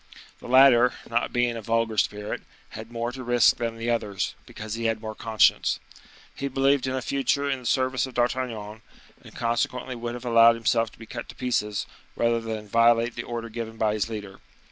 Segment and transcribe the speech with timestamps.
[0.39, 4.73] The latter, not being a vulgar spirit, had more to risk than the others, because
[4.73, 5.79] he had more conscience.
[6.33, 8.81] He believed in a future in the service of D'Artagnan,
[9.21, 11.85] and consequently would have allowed himself to be cut to pieces,
[12.15, 14.39] rather than violate the order given by his leader.